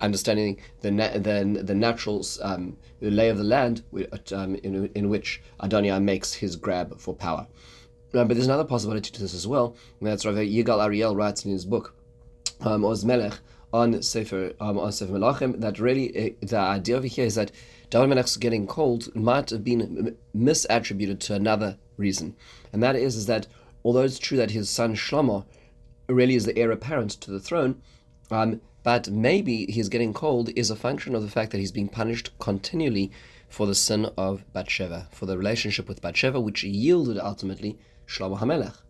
understanding 0.00 0.60
the 0.82 0.90
na- 0.90 1.14
the, 1.14 1.62
the 1.64 1.74
natural 1.74 2.24
um, 2.42 2.76
lay 3.00 3.30
of 3.30 3.38
the 3.38 3.44
land 3.44 3.82
um, 4.32 4.54
in, 4.56 4.90
in 4.94 5.08
which 5.08 5.42
Adoniah 5.60 6.00
makes 6.00 6.34
his 6.34 6.56
grab 6.56 7.00
for 7.00 7.14
power. 7.14 7.46
Uh, 8.12 8.24
but 8.24 8.34
there's 8.34 8.46
another 8.46 8.64
possibility 8.64 9.10
to 9.10 9.20
this 9.20 9.34
as 9.34 9.46
well. 9.46 9.74
And 9.98 10.08
that's 10.08 10.24
Rav 10.24 10.36
Yigal 10.36 10.84
Ariel 10.84 11.16
writes 11.16 11.44
in 11.44 11.50
his 11.50 11.64
book, 11.64 11.94
um, 12.60 12.84
Oz 12.84 13.04
Melech, 13.04 13.40
on 13.74 14.00
Sefer 14.02 14.52
um, 14.60 14.78
on 14.78 14.92
Sefer 14.92 15.12
Melachim 15.12 15.60
that 15.60 15.80
really 15.80 16.06
uh, 16.16 16.46
the 16.46 16.56
idea 16.56 16.96
over 16.96 17.08
here 17.08 17.26
is 17.26 17.34
that 17.34 17.50
David 17.90 18.10
Melech's 18.10 18.36
getting 18.36 18.68
cold 18.68 19.14
might 19.16 19.50
have 19.50 19.64
been 19.64 20.16
misattributed 20.34 21.18
to 21.20 21.34
another 21.34 21.76
reason, 21.96 22.36
and 22.72 22.80
that 22.84 22.94
is 22.94 23.16
is 23.16 23.26
that 23.26 23.48
although 23.84 24.02
it's 24.02 24.20
true 24.20 24.38
that 24.38 24.52
his 24.52 24.70
son 24.70 24.94
Shlomo 24.94 25.44
really 26.08 26.36
is 26.36 26.44
the 26.44 26.56
heir 26.56 26.70
apparent 26.70 27.10
to 27.22 27.32
the 27.32 27.40
throne, 27.40 27.82
um, 28.30 28.60
but 28.84 29.10
maybe 29.10 29.66
his 29.70 29.88
getting 29.88 30.14
cold 30.14 30.50
is 30.54 30.70
a 30.70 30.76
function 30.76 31.16
of 31.16 31.22
the 31.22 31.30
fact 31.30 31.50
that 31.50 31.58
he's 31.58 31.72
being 31.72 31.88
punished 31.88 32.30
continually 32.38 33.10
for 33.48 33.66
the 33.66 33.74
sin 33.74 34.08
of 34.16 34.44
Bathsheba, 34.52 35.08
for 35.10 35.26
the 35.26 35.36
relationship 35.36 35.88
with 35.88 36.00
Bathsheba, 36.00 36.40
which 36.40 36.62
yielded 36.62 37.18
ultimately 37.18 37.76
Shlomo 38.06 38.38
HaMelech. 38.38 38.83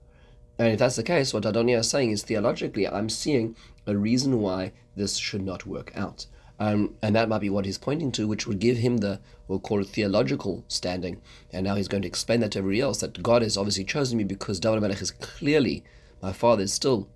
And 0.58 0.68
if 0.68 0.78
that's 0.78 0.96
the 0.96 1.02
case, 1.02 1.34
what 1.34 1.44
Adoniah 1.44 1.80
is 1.80 1.90
saying 1.90 2.10
is 2.10 2.22
theologically, 2.22 2.86
I'm 2.86 3.08
seeing 3.08 3.56
a 3.86 3.96
reason 3.96 4.40
why 4.40 4.72
this 4.96 5.16
should 5.16 5.42
not 5.42 5.66
work 5.66 5.92
out. 5.96 6.26
Um, 6.60 6.94
and 7.02 7.16
that 7.16 7.28
might 7.28 7.40
be 7.40 7.50
what 7.50 7.64
he's 7.64 7.78
pointing 7.78 8.12
to, 8.12 8.28
which 8.28 8.46
would 8.46 8.60
give 8.60 8.76
him 8.76 8.98
the, 8.98 9.18
we'll 9.48 9.58
call 9.58 9.80
it 9.80 9.88
theological 9.88 10.64
standing. 10.68 11.20
And 11.52 11.64
now 11.64 11.74
he's 11.74 11.88
going 11.88 12.02
to 12.02 12.08
explain 12.08 12.40
that 12.40 12.52
to 12.52 12.60
everybody 12.60 12.80
else, 12.80 13.00
that 13.00 13.22
God 13.22 13.42
has 13.42 13.56
obviously 13.56 13.84
chosen 13.84 14.18
me 14.18 14.24
because 14.24 14.60
David 14.60 14.80
Melech 14.80 15.02
is 15.02 15.10
clearly, 15.10 15.82
my 16.22 16.32
father 16.32 16.62
is 16.62 16.72
still, 16.72 17.08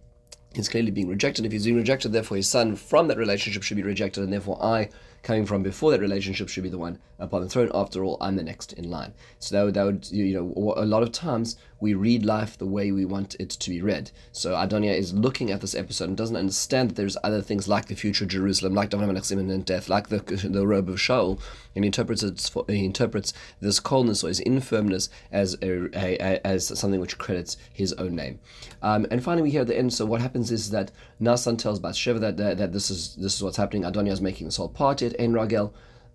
he's 0.52 0.68
clearly 0.68 0.90
being 0.90 1.08
rejected. 1.08 1.46
If 1.46 1.52
he's 1.52 1.64
being 1.64 1.76
rejected, 1.76 2.12
therefore 2.12 2.36
his 2.36 2.48
son 2.48 2.74
from 2.74 3.06
that 3.08 3.16
relationship 3.16 3.62
should 3.62 3.76
be 3.76 3.84
rejected, 3.84 4.24
and 4.24 4.32
therefore 4.32 4.60
I 4.60 4.88
coming 5.22 5.46
from 5.46 5.62
before 5.62 5.90
that 5.90 6.00
relationship 6.00 6.48
should 6.48 6.62
be 6.62 6.68
the 6.68 6.78
one 6.78 6.98
upon 7.18 7.42
the 7.42 7.48
throne. 7.48 7.70
After 7.74 8.04
all, 8.04 8.16
I'm 8.20 8.36
the 8.36 8.42
next 8.42 8.72
in 8.72 8.90
line. 8.90 9.12
So 9.38 9.56
that 9.56 9.64
would, 9.64 9.74
that 9.74 9.84
would 9.84 10.10
you 10.10 10.34
know, 10.34 10.74
a 10.76 10.84
lot 10.84 11.02
of 11.02 11.12
times 11.12 11.56
we 11.80 11.94
read 11.94 12.24
life 12.24 12.58
the 12.58 12.66
way 12.66 12.90
we 12.90 13.04
want 13.04 13.36
it 13.38 13.50
to 13.50 13.70
be 13.70 13.80
read. 13.80 14.10
So 14.32 14.54
Adoniah 14.54 14.96
is 14.96 15.14
looking 15.14 15.50
at 15.50 15.60
this 15.60 15.74
episode 15.74 16.08
and 16.08 16.16
doesn't 16.16 16.36
understand 16.36 16.90
that 16.90 16.94
there's 16.94 17.16
other 17.22 17.40
things 17.40 17.68
like 17.68 17.86
the 17.86 17.94
future 17.94 18.26
Jerusalem, 18.26 18.74
like 18.74 18.90
Melech's 18.90 19.30
imminent 19.30 19.66
death, 19.66 19.88
like 19.88 20.08
the, 20.08 20.18
the 20.50 20.66
robe 20.66 20.88
of 20.88 20.96
Shaul, 20.96 21.40
and 21.74 21.84
he 21.84 21.88
interprets 21.88 22.22
it 22.22 22.40
for, 22.52 22.64
he 22.68 22.84
interprets 22.84 23.32
this 23.60 23.78
coldness 23.80 24.24
or 24.24 24.28
his 24.28 24.40
infirmness 24.40 25.08
as 25.30 25.56
a, 25.62 25.88
a, 25.96 26.18
a, 26.18 26.46
as 26.46 26.66
something 26.78 27.00
which 27.00 27.18
credits 27.18 27.56
his 27.72 27.92
own 27.94 28.16
name. 28.16 28.40
Um, 28.82 29.06
and 29.10 29.22
finally, 29.22 29.42
we 29.42 29.50
hear 29.50 29.60
at 29.62 29.68
the 29.68 29.78
end. 29.78 29.92
So 29.92 30.04
what 30.04 30.20
happens 30.20 30.50
is 30.50 30.70
that 30.70 30.90
Nasan 31.20 31.58
tells 31.58 31.78
Bathsheba 31.78 32.18
that, 32.20 32.36
that 32.36 32.58
that 32.58 32.72
this 32.72 32.90
is 32.90 33.14
this 33.16 33.34
is 33.34 33.42
what's 33.42 33.56
happening. 33.56 33.84
Adoniah 33.84 34.12
is 34.12 34.20
making 34.20 34.46
this 34.46 34.56
whole 34.56 34.68
party 34.68 35.07
Ein 35.18 35.32
Ragel, 35.32 35.72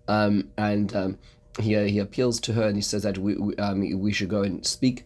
um, 0.08 0.50
and 0.56 0.94
um, 0.94 1.18
he 1.60 1.74
he 1.88 1.98
appeals 1.98 2.40
to 2.40 2.52
her 2.54 2.66
and 2.66 2.76
he 2.76 2.82
says 2.82 3.02
that 3.02 3.18
we 3.18 3.36
we, 3.36 3.56
um, 3.56 3.80
we 4.00 4.12
should 4.12 4.28
go 4.28 4.42
and 4.42 4.66
speak 4.66 5.04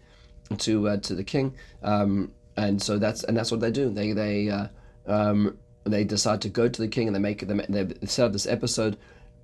to 0.59 0.89
uh, 0.89 0.97
to 0.99 1.15
the 1.15 1.25
king, 1.25 1.55
um, 1.83 2.33
and 2.57 2.81
so 2.83 2.99
that's 2.99 3.25
and 3.25 3.37
that's 3.37 3.51
what 3.51 3.61
they 3.61 3.71
do. 3.71 3.91
They 3.91 4.13
they 4.13 4.49
uh, 4.49 4.69
um, 5.07 5.59
they 5.85 6.05
decide 6.05 6.41
to 6.43 6.49
go 6.49 6.69
to 6.69 6.83
the 6.83 6.89
king 6.89 7.07
and 7.07 7.15
they 7.15 7.21
make 7.21 7.47
them 7.47 7.63
they 7.69 7.87
set 8.07 8.27
up 8.27 8.33
this 8.33 8.47
episode. 8.47 8.97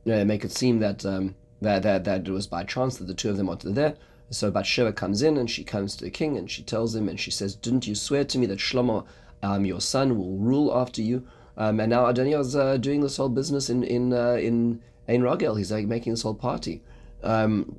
They 0.04 0.24
make 0.24 0.44
it 0.44 0.52
seem 0.52 0.80
that 0.80 1.04
um, 1.04 1.34
that 1.60 1.82
that 1.82 2.04
that 2.04 2.28
it 2.28 2.30
was 2.30 2.46
by 2.46 2.64
chance 2.64 2.96
that 2.96 3.06
the 3.06 3.14
two 3.14 3.30
of 3.30 3.36
them 3.36 3.48
are 3.48 3.56
there. 3.56 3.96
So 4.30 4.50
Bathsheba 4.50 4.92
comes 4.92 5.22
in 5.22 5.36
and 5.36 5.50
she 5.50 5.64
comes 5.64 5.96
to 5.96 6.04
the 6.04 6.10
king 6.10 6.36
and 6.36 6.50
she 6.50 6.62
tells 6.62 6.94
him 6.94 7.08
and 7.08 7.20
she 7.20 7.30
says, 7.30 7.54
"Didn't 7.54 7.86
you 7.86 7.94
swear 7.94 8.24
to 8.24 8.38
me 8.38 8.46
that 8.46 8.58
Shlomo, 8.58 9.04
um, 9.42 9.64
your 9.64 9.80
son, 9.80 10.16
will 10.16 10.36
rule 10.38 10.74
after 10.74 11.02
you?" 11.02 11.26
Um, 11.56 11.80
and 11.80 11.90
now 11.90 12.04
Adoniah 12.06 12.40
is 12.40 12.56
uh, 12.56 12.76
doing 12.76 13.00
this 13.00 13.16
whole 13.16 13.28
business 13.28 13.70
in 13.70 13.84
in 13.84 14.12
uh, 14.12 14.34
in 14.34 14.80
Ein 15.08 15.23
Rogel. 15.23 15.56
He's 15.56 15.73
like 15.73 15.87
making 15.87 16.12
this 16.12 16.23
whole 16.23 16.34
party. 16.34 16.82
Um, 17.23 17.78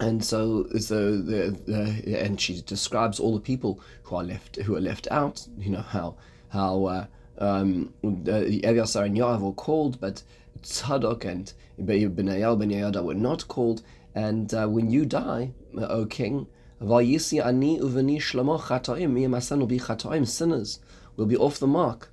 and 0.00 0.24
so 0.24 0.66
so 0.78 1.16
the, 1.16 1.56
the, 1.66 2.20
and 2.20 2.40
she 2.40 2.60
describes 2.62 3.20
all 3.20 3.34
the 3.34 3.40
people 3.40 3.80
who 4.04 4.16
are 4.16 4.24
left 4.24 4.56
who 4.56 4.74
are 4.74 4.80
left 4.80 5.06
out 5.10 5.46
you 5.58 5.70
know 5.70 5.82
how 5.82 6.16
how 6.48 6.84
uh, 6.84 7.06
um, 7.38 7.92
Eviasar 8.02 9.06
and 9.06 9.16
Yoav 9.16 9.40
were 9.40 9.52
called 9.52 10.00
but 10.00 10.22
Tzadok 10.62 11.24
and 11.24 11.52
Benael 11.80 12.58
ben 12.58 12.70
Yehoyada 12.70 13.04
were 13.04 13.14
not 13.14 13.46
called 13.48 13.82
and 14.14 14.52
uh, 14.54 14.66
when 14.66 14.90
you 14.90 15.04
die 15.04 15.52
O 15.76 16.06
king 16.06 16.46
Vayisi 16.80 17.44
ani 17.44 17.78
uvani 17.78 18.18
shlomo 18.18 18.58
chatoim 18.60 19.12
mi 19.12 20.24
sinners 20.26 20.80
will 21.16 21.26
be 21.26 21.36
off 21.36 21.58
the 21.58 21.66
mark 21.66 22.11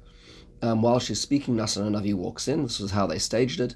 um, 0.61 0.81
while 0.81 0.99
she's 0.99 1.21
speaking 1.21 1.55
Nasan 1.55 1.91
Navi 1.91 2.13
walks 2.13 2.47
in 2.47 2.63
this 2.63 2.79
was 2.79 2.91
how 2.91 3.07
they 3.07 3.19
staged 3.19 3.59
it 3.59 3.75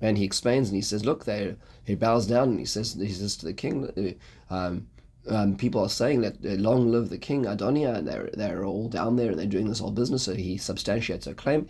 and 0.00 0.18
he 0.18 0.24
explains 0.24 0.68
and 0.68 0.76
he 0.76 0.82
says, 0.82 1.04
look, 1.04 1.24
they 1.24 1.54
he 1.84 1.94
bows 1.94 2.26
down 2.26 2.50
and 2.50 2.58
he 2.58 2.64
says 2.64 2.94
he 2.94 3.08
says 3.08 3.36
to 3.36 3.46
the 3.46 3.52
king, 3.54 4.18
um, 4.50 4.86
um, 5.28 5.56
people 5.56 5.80
are 5.82 5.88
saying 5.88 6.20
that 6.20 6.34
uh, 6.44 6.60
long 6.60 6.90
live 6.90 7.08
the 7.08 7.18
king 7.18 7.44
Adoniah, 7.44 7.96
and 7.96 8.08
they're 8.08 8.30
they're 8.34 8.64
all 8.64 8.88
down 8.88 9.16
there 9.16 9.30
and 9.30 9.38
they're 9.38 9.46
doing 9.46 9.68
this 9.68 9.78
whole 9.78 9.90
business. 9.90 10.24
So 10.24 10.34
he 10.34 10.58
substantiates 10.58 11.26
her 11.26 11.34
claim, 11.34 11.68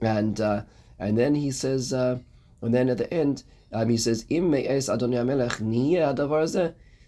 and 0.00 0.40
uh, 0.40 0.62
and 0.98 1.16
then 1.16 1.34
he 1.34 1.50
says, 1.50 1.92
uh, 1.92 2.18
and 2.60 2.74
then 2.74 2.88
at 2.88 2.98
the 2.98 3.12
end 3.12 3.44
um, 3.72 3.88
he 3.88 3.96
says, 3.96 4.26
Im 4.28 4.50
me'es 4.50 4.88
Adoniah 4.88 5.24
Melech 5.24 5.58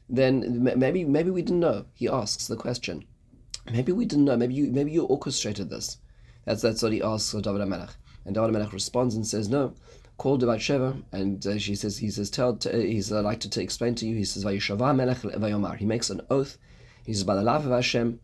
then 0.08 0.62
maybe 0.76 1.04
maybe 1.04 1.30
we 1.30 1.42
didn't 1.42 1.60
know. 1.60 1.86
He 1.94 2.08
asks 2.08 2.46
the 2.46 2.56
question. 2.56 3.04
Maybe 3.72 3.92
we 3.92 4.04
didn't 4.04 4.26
know. 4.26 4.36
Maybe 4.36 4.54
you 4.54 4.70
maybe 4.70 4.92
you 4.92 5.04
orchestrated 5.04 5.70
this. 5.70 5.98
That's 6.44 6.62
that's 6.62 6.82
what 6.82 6.92
he 6.92 7.02
asks 7.02 7.32
of 7.34 7.42
David 7.42 7.66
Melech. 7.66 7.90
And 8.24 8.34
David 8.34 8.52
Melech 8.52 8.72
responds 8.72 9.14
and 9.14 9.26
says, 9.26 9.48
No, 9.48 9.74
called 10.16 10.42
about 10.42 10.58
Sheva, 10.58 11.02
and 11.12 11.44
uh, 11.46 11.58
she 11.58 11.74
says, 11.74 11.98
he 11.98 12.10
says, 12.10 12.30
tell, 12.30 12.56
t- 12.56 12.92
he's 12.92 13.12
uh, 13.12 13.22
like 13.22 13.40
to, 13.40 13.50
to 13.50 13.62
explain 13.62 13.94
to 13.96 14.06
you. 14.06 14.16
He 14.16 14.24
says, 14.24 14.44
Vayishava 14.44 14.94
melech 14.94 15.18
vayomar. 15.18 15.76
He 15.76 15.86
makes 15.86 16.10
an 16.10 16.20
oath, 16.30 16.56
He 17.04 17.12
says, 17.12 17.24
By 17.24 17.34
the 17.34 17.42
life 17.42 17.64
of 17.64 17.70
Hashem, 17.70 18.20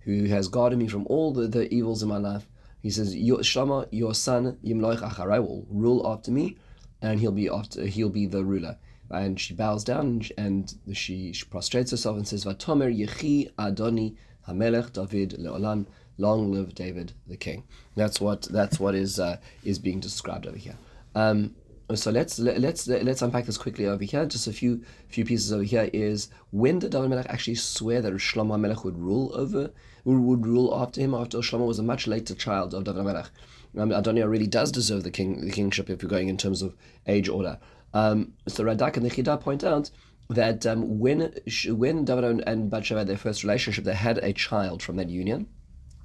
who 0.00 0.24
has 0.24 0.48
guarded 0.48 0.78
me 0.78 0.88
from 0.88 1.06
all 1.06 1.32
the, 1.32 1.46
the 1.46 1.72
evils 1.72 2.02
in 2.02 2.08
my 2.08 2.16
life, 2.16 2.48
he 2.82 2.90
says, 2.90 3.14
your, 3.14 3.38
Shlomo, 3.38 3.86
your 3.90 4.14
son, 4.14 4.58
Yimloich 4.64 5.00
Acharai, 5.00 5.40
will 5.40 5.66
rule 5.70 6.06
after 6.06 6.30
me, 6.30 6.58
and 7.00 7.20
he'll 7.20 7.32
be 7.32 7.48
after 7.48 7.86
he'll 7.86 8.10
be 8.10 8.26
the 8.26 8.44
ruler. 8.44 8.78
And 9.10 9.38
she 9.38 9.54
bows 9.54 9.84
down 9.84 10.22
and 10.38 10.74
she, 10.92 11.32
she 11.32 11.44
prostrates 11.44 11.90
herself 11.90 12.16
and 12.16 12.26
says, 12.26 12.44
Vatomer 12.44 12.94
Yechi 12.94 13.52
Adoni 13.54 14.16
Hamelech 14.48 14.92
David 14.92 15.36
Leolam. 15.38 15.86
Long 16.16 16.52
live 16.52 16.74
David 16.74 17.12
the 17.26 17.36
king. 17.36 17.64
That's 17.96 18.20
what 18.20 18.42
that's 18.42 18.78
what 18.78 18.94
is 18.94 19.18
uh, 19.18 19.38
is 19.64 19.78
being 19.78 20.00
described 20.00 20.46
over 20.46 20.56
here. 20.56 20.76
Um, 21.14 21.54
so 21.94 22.10
let's 22.10 22.38
let, 22.38 22.60
let's 22.60 22.86
let's 22.88 23.20
unpack 23.20 23.46
this 23.46 23.58
quickly 23.58 23.86
over 23.86 24.04
here. 24.04 24.24
Just 24.24 24.46
a 24.46 24.52
few 24.52 24.82
few 25.08 25.24
pieces 25.24 25.52
over 25.52 25.62
here 25.62 25.90
is 25.92 26.28
when 26.50 26.78
did 26.78 26.92
David 26.92 27.10
Melech 27.10 27.26
actually 27.28 27.56
swear 27.56 28.00
that 28.00 28.12
Shlomo 28.14 28.58
Melech 28.58 28.84
would 28.84 28.98
rule 28.98 29.30
over 29.34 29.70
would 30.04 30.46
rule 30.46 30.74
after 30.74 31.00
him? 31.00 31.14
After 31.14 31.38
Shlomo 31.38 31.66
was 31.66 31.78
a 31.78 31.82
much 31.82 32.06
later 32.06 32.34
child 32.34 32.74
of 32.74 32.84
David 32.84 33.04
Melech. 33.04 33.30
Um, 33.76 33.90
Adoniah 33.90 34.30
really 34.30 34.46
does 34.46 34.72
deserve 34.72 35.02
the 35.02 35.10
king 35.10 35.40
the 35.40 35.50
kingship 35.50 35.90
if 35.90 36.00
you're 36.00 36.10
going 36.10 36.28
in 36.28 36.38
terms 36.38 36.62
of 36.62 36.74
age 37.06 37.28
order. 37.28 37.58
Um, 37.92 38.32
so 38.48 38.64
Radak 38.64 38.96
and 38.96 39.04
the 39.04 39.10
Chida 39.10 39.40
point 39.40 39.62
out 39.62 39.90
that 40.30 40.64
um, 40.64 40.98
when 40.98 41.34
when 41.68 42.04
David 42.04 42.42
and 42.46 42.70
Bathsheba 42.70 43.00
had 43.00 43.08
their 43.08 43.16
first 43.16 43.42
relationship, 43.44 43.84
they 43.84 43.94
had 43.94 44.18
a 44.18 44.32
child 44.32 44.82
from 44.82 44.96
that 44.96 45.10
union, 45.10 45.48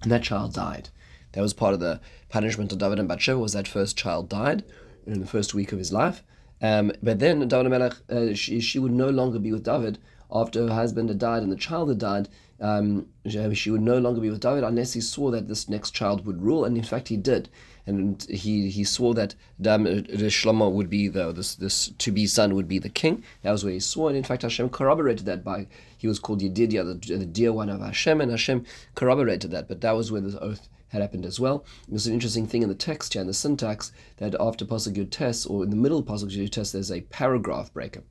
and 0.01 0.12
that 0.12 0.24
child 0.24 0.53
died. 0.53 0.89
That 1.34 1.41
was 1.41 1.53
part 1.53 1.74
of 1.74 1.79
the 1.79 2.00
punishment 2.29 2.72
of 2.72 2.77
David 2.77 3.00
and 3.00 3.08
Bathsheba 3.08 3.39
was 3.39 3.53
that 3.53 3.68
first 3.68 3.98
child 3.98 4.29
died 4.29 4.63
in 5.06 5.20
the 5.20 5.27
first 5.27 5.53
week 5.53 5.72
of 5.72 5.79
his 5.79 5.94
life. 5.94 6.24
Um, 6.62 6.91
but 7.01 7.20
then 7.20 7.48
David 7.48 7.70
Melech, 7.70 7.94
uh, 8.10 8.34
she, 8.34 8.60
she 8.60 8.79
would 8.79 8.91
no 8.91 9.10
longer 9.10 9.39
be 9.39 9.51
with 9.51 9.63
David 9.63 9.98
after 10.32 10.68
her 10.68 10.74
husband 10.74 11.10
had 11.10 11.20
died 11.20 11.44
and 11.44 11.51
the 11.51 11.56
child 11.58 11.89
had 11.89 12.00
died. 12.00 12.29
Um, 12.60 13.08
she 13.25 13.72
would 13.72 13.82
no 13.82 13.98
longer 14.00 14.20
be 14.20 14.29
with 14.29 14.41
David 14.41 14.63
unless 14.63 14.94
he 14.94 15.01
swore 15.01 15.32
that 15.32 15.48
this 15.48 15.70
next 15.70 15.91
child 15.91 16.25
would 16.25 16.41
rule, 16.41 16.65
and 16.65 16.77
in 16.77 16.84
fact 16.84 17.08
he 17.08 17.15
did. 17.15 17.50
And 17.89 18.22
he, 18.29 18.69
he 18.69 18.84
swore 18.84 19.15
that 19.15 19.34
um, 19.65 19.86
Shlomo 19.86 20.72
would 20.72 20.91
be 20.91 21.08
the 21.08 21.31
this 21.31 21.55
this 21.55 21.89
to 21.98 22.12
be 22.12 22.27
son 22.27 22.53
would 22.53 22.67
be 22.67 22.77
the 22.77 22.96
king. 23.01 23.24
That 23.41 23.51
was 23.51 23.63
where 23.63 23.74
he 23.74 23.79
swore, 23.79 24.10
and 24.10 24.17
in 24.17 24.24
fact 24.24 24.43
Hashem 24.43 24.69
corroborated 24.69 25.25
that 25.25 25.43
by 25.43 25.67
he 25.98 26.08
was 26.08 26.19
called 26.19 26.41
Yedidia, 26.41 26.84
the, 26.86 27.17
the 27.17 27.25
dear 27.25 27.51
one 27.51 27.69
of 27.69 27.81
Hashem, 27.81 28.22
and 28.22 28.29
Hashem 28.29 28.63
corroborated 28.93 29.50
that. 29.51 29.67
But 29.67 29.81
that 29.81 29.96
was 29.96 30.12
where 30.12 30.22
the 30.22 30.39
oath 30.39 30.69
had 30.89 31.01
happened 31.01 31.25
as 31.25 31.39
well. 31.39 31.65
There's 31.88 32.05
an 32.05 32.13
interesting 32.13 32.46
thing 32.46 32.62
in 32.62 32.69
the 32.69 32.75
text 32.75 33.13
here, 33.13 33.22
in 33.22 33.27
the 33.27 33.34
syntax, 33.34 33.91
that 34.17 34.36
after 34.39 34.65
Pasuk 34.65 34.93
Yud 34.93 35.50
or 35.50 35.63
in 35.63 35.72
the 35.72 35.75
middle 35.75 36.00
of 36.00 36.05
Pasuk 36.05 36.29
Yud 36.29 36.72
there's 36.72 36.91
a 36.91 37.01
paragraph 37.01 37.74
breakup, 37.74 38.03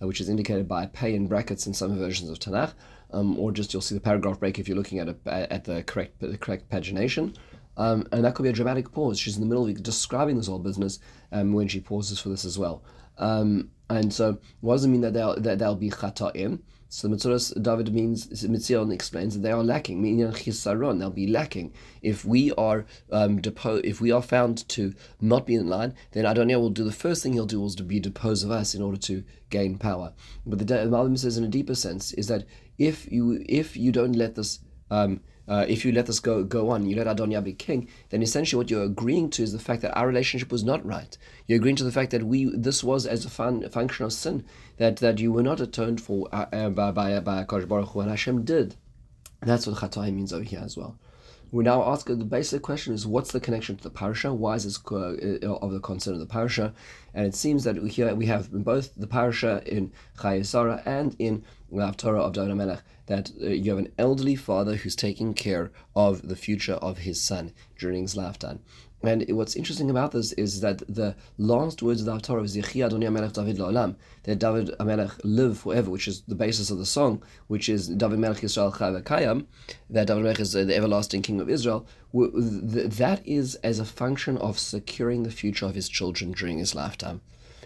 uh, 0.00 0.06
which 0.06 0.20
is 0.20 0.28
indicated 0.28 0.68
by 0.68 0.84
a 0.84 0.88
pay 0.88 1.14
in 1.14 1.26
brackets 1.26 1.66
in 1.66 1.74
some 1.74 1.98
versions 1.98 2.30
of 2.30 2.38
Tanakh, 2.38 2.74
um, 3.12 3.36
or 3.38 3.50
just 3.50 3.72
you'll 3.72 3.82
see 3.82 3.96
the 3.96 4.00
paragraph 4.00 4.38
break 4.38 4.60
if 4.60 4.68
you're 4.68 4.76
looking 4.76 5.00
at, 5.00 5.08
a, 5.08 5.52
at 5.52 5.64
the 5.64 5.82
correct 5.82 6.20
the 6.20 6.38
correct 6.38 6.68
pagination. 6.70 7.34
Um, 7.76 8.06
and 8.12 8.24
that 8.24 8.34
could 8.34 8.44
be 8.44 8.48
a 8.50 8.52
dramatic 8.52 8.92
pause. 8.92 9.18
She's 9.18 9.36
in 9.36 9.40
the 9.40 9.48
middle 9.48 9.66
of 9.66 9.82
describing 9.82 10.36
this 10.36 10.46
whole 10.46 10.58
business 10.58 11.00
um, 11.32 11.52
when 11.52 11.68
she 11.68 11.80
pauses 11.80 12.18
for 12.20 12.28
this 12.28 12.44
as 12.44 12.58
well. 12.58 12.82
Um, 13.18 13.70
and 13.90 14.12
so, 14.12 14.38
what 14.60 14.74
does 14.74 14.84
it 14.84 14.88
mean 14.88 15.02
that 15.02 15.12
they'll, 15.12 15.38
that 15.40 15.58
they'll 15.58 15.74
be 15.74 15.90
chata'im? 15.90 16.60
So 16.94 17.08
the 17.08 17.16
Metzudas 17.16 17.60
David 17.60 17.92
means 17.92 18.28
Mitzion 18.44 18.92
explains 18.92 19.34
that 19.34 19.40
they 19.40 19.50
are 19.50 19.64
lacking, 19.64 20.00
meaning 20.00 20.28
chisaron. 20.28 21.00
They'll 21.00 21.10
be 21.10 21.26
lacking 21.26 21.72
if 22.02 22.24
we 22.24 22.52
are 22.52 22.86
um, 23.10 23.40
depo- 23.40 23.82
if 23.82 24.00
we 24.00 24.12
are 24.12 24.22
found 24.22 24.68
to 24.68 24.94
not 25.20 25.44
be 25.44 25.56
in 25.56 25.66
line. 25.66 25.94
Then 26.12 26.24
Adoniah 26.24 26.60
will 26.60 26.70
do 26.70 26.84
the 26.84 26.92
first 26.92 27.24
thing 27.24 27.32
he'll 27.32 27.46
do 27.46 27.64
is 27.64 27.74
to 27.76 27.82
be 27.82 27.98
depose 27.98 28.44
of 28.44 28.52
us 28.52 28.76
in 28.76 28.80
order 28.80 28.96
to 28.98 29.24
gain 29.50 29.76
power. 29.76 30.12
But 30.46 30.60
the 30.60 30.64
Malbim 30.66 31.18
says 31.18 31.36
in 31.36 31.42
a 31.42 31.48
deeper 31.48 31.74
sense 31.74 32.12
is 32.12 32.28
that 32.28 32.44
if 32.78 33.10
you 33.10 33.44
if 33.48 33.76
you 33.76 33.90
don't 33.90 34.14
let 34.14 34.36
this 34.36 34.60
um, 34.88 35.20
uh, 35.46 35.64
if 35.68 35.84
you 35.84 35.92
let 35.92 36.06
this 36.06 36.20
go 36.20 36.42
go 36.42 36.70
on, 36.70 36.86
you 36.86 36.96
let 36.96 37.06
Adoniah 37.06 37.44
be 37.44 37.52
king, 37.52 37.88
then 38.10 38.22
essentially 38.22 38.58
what 38.58 38.70
you're 38.70 38.84
agreeing 38.84 39.28
to 39.30 39.42
is 39.42 39.52
the 39.52 39.58
fact 39.58 39.82
that 39.82 39.96
our 39.96 40.06
relationship 40.06 40.50
was 40.50 40.64
not 40.64 40.84
right. 40.84 41.16
You're 41.46 41.58
agreeing 41.58 41.76
to 41.76 41.84
the 41.84 41.92
fact 41.92 42.10
that 42.12 42.22
we 42.22 42.46
this 42.56 42.82
was 42.82 43.06
as 43.06 43.24
a 43.24 43.30
fun, 43.30 43.68
function 43.68 44.06
of 44.06 44.12
sin 44.12 44.44
that 44.78 44.96
that 44.98 45.18
you 45.18 45.32
were 45.32 45.42
not 45.42 45.60
atoned 45.60 46.00
for 46.00 46.28
uh, 46.32 46.46
uh, 46.52 46.70
by 46.70 46.90
by 46.90 47.20
by 47.20 47.44
Akash 47.44 47.68
Baruch 47.68 47.90
Hu, 47.90 48.00
and 48.00 48.10
Hashem 48.10 48.44
did. 48.44 48.76
That's 49.40 49.66
what 49.66 49.76
Chatai 49.76 50.12
means 50.12 50.32
over 50.32 50.44
here 50.44 50.62
as 50.64 50.76
well. 50.76 50.96
We 51.54 51.62
now 51.62 51.84
ask 51.84 52.06
the 52.06 52.16
basic 52.16 52.62
question 52.62 52.94
is 52.94 53.06
what's 53.06 53.30
the 53.30 53.38
connection 53.38 53.76
to 53.76 53.82
the 53.84 53.90
parasha? 53.90 54.34
Why 54.34 54.56
is 54.56 54.64
this 54.64 54.80
uh, 54.90 55.54
of 55.62 55.70
the 55.70 55.78
concern 55.78 56.14
of 56.14 56.20
the 56.20 56.26
parasha? 56.26 56.74
And 57.14 57.26
it 57.26 57.36
seems 57.36 57.62
that 57.62 57.76
here 57.76 58.12
we 58.12 58.26
have 58.26 58.50
both 58.50 58.92
the 58.96 59.06
parasha 59.06 59.62
in 59.64 59.92
Chayei 60.18 60.44
Sarah 60.44 60.82
and 60.84 61.14
in 61.20 61.44
the 61.76 61.92
Torah 61.92 62.22
of 62.22 62.32
David 62.32 62.54
Melech 62.56 62.82
that 63.06 63.30
uh, 63.42 63.48
you 63.48 63.70
have 63.70 63.78
an 63.78 63.92
elderly 63.98 64.36
father 64.36 64.76
who's 64.76 64.96
taking 64.96 65.34
care 65.34 65.70
of 65.94 66.28
the 66.28 66.36
future 66.36 66.74
of 66.74 66.98
his 66.98 67.20
son 67.20 67.52
during 67.78 68.02
his 68.02 68.16
lifetime. 68.16 68.60
And 69.02 69.24
what's 69.36 69.54
interesting 69.54 69.90
about 69.90 70.12
this 70.12 70.32
is 70.32 70.62
that 70.62 70.78
the 70.88 71.14
last 71.36 71.82
words 71.82 72.00
of 72.00 72.06
the 72.06 72.18
Torah 72.20 72.42
is 72.42 72.56
Yechi 72.56 72.84
Adonai 72.84 73.10
Melech 73.10 73.34
David 73.34 73.58
La'olam, 73.58 73.96
that 74.22 74.38
David 74.38 74.74
Melech 74.82 75.10
live 75.22 75.58
forever, 75.58 75.90
which 75.90 76.08
is 76.08 76.22
the 76.22 76.34
basis 76.34 76.70
of 76.70 76.78
the 76.78 76.86
song, 76.86 77.22
which 77.48 77.68
is 77.68 77.88
David 77.88 78.18
Melech 78.18 78.38
Yisrael 78.38 78.72
Kayam, 79.04 79.44
that 79.90 80.06
David 80.06 80.22
Melech 80.22 80.40
is 80.40 80.52
the 80.52 80.74
everlasting 80.74 81.20
King 81.20 81.40
of 81.40 81.50
Israel. 81.50 81.86
That 82.14 83.20
is 83.26 83.56
as 83.56 83.78
a 83.78 83.84
function 83.84 84.38
of 84.38 84.58
securing 84.58 85.22
the 85.22 85.30
future 85.30 85.66
of 85.66 85.74
his 85.74 85.90
children 85.90 86.32
during 86.32 86.58
his 86.58 86.74
lifetime. 86.74 87.20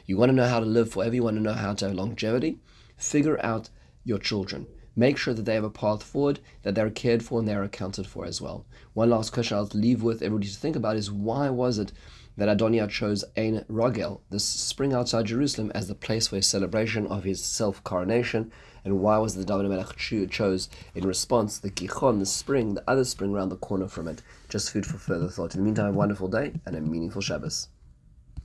You 0.06 0.16
want 0.16 0.30
to 0.30 0.34
know 0.34 0.48
how 0.48 0.58
to 0.58 0.66
live 0.66 0.90
forever, 0.90 1.14
you 1.14 1.22
want 1.22 1.36
to 1.36 1.42
know 1.42 1.52
how 1.52 1.74
to 1.74 1.86
have 1.86 1.94
longevity, 1.94 2.58
figure 2.96 3.38
out 3.44 3.70
your 4.08 4.18
children 4.18 4.66
make 4.98 5.16
sure 5.16 5.32
that 5.32 5.44
they 5.44 5.54
have 5.54 5.62
a 5.62 5.70
path 5.70 6.02
forward, 6.02 6.40
that 6.62 6.74
they're 6.74 6.90
cared 6.90 7.22
for 7.22 7.38
and 7.38 7.46
they're 7.46 7.62
accounted 7.62 8.04
for 8.04 8.26
as 8.26 8.40
well. 8.40 8.66
One 8.94 9.10
last 9.10 9.32
question 9.32 9.56
I'll 9.56 9.70
leave 9.72 10.02
with 10.02 10.22
everybody 10.22 10.48
to 10.48 10.56
think 10.56 10.74
about 10.74 10.96
is 10.96 11.10
why 11.10 11.48
was 11.50 11.78
it 11.78 11.92
that 12.36 12.48
Adoniah 12.48 12.88
chose 12.88 13.24
Ein 13.36 13.64
Rogel, 13.68 14.20
this 14.30 14.44
spring 14.44 14.92
outside 14.92 15.26
Jerusalem, 15.26 15.70
as 15.72 15.86
the 15.86 15.94
place 15.94 16.26
for 16.26 16.36
his 16.36 16.48
celebration 16.48 17.06
of 17.06 17.22
his 17.22 17.44
self 17.44 17.82
coronation? 17.84 18.50
And 18.84 18.98
why 18.98 19.18
was 19.18 19.36
the 19.36 19.44
David 19.44 19.68
Melech 19.68 19.96
chose 19.96 20.68
in 20.94 21.06
response 21.06 21.58
the 21.58 21.70
Gichon, 21.70 22.18
the 22.18 22.26
spring, 22.26 22.74
the 22.74 22.90
other 22.90 23.04
spring 23.04 23.32
around 23.32 23.50
the 23.50 23.56
corner 23.56 23.86
from 23.86 24.08
it? 24.08 24.22
Just 24.48 24.72
food 24.72 24.86
for 24.86 24.98
further 24.98 25.28
thought. 25.28 25.54
In 25.54 25.60
the 25.60 25.64
meantime, 25.64 25.86
a 25.86 25.92
wonderful 25.92 26.28
day 26.28 26.54
and 26.66 26.74
a 26.74 26.80
meaningful 26.80 27.22
Shabbos. 27.22 27.68